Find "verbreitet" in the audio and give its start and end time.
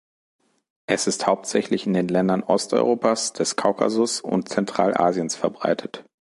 5.35-6.05